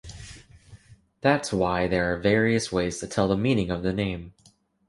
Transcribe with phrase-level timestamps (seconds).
[1.21, 4.33] That's why there are various ways to tell the meaning of the name.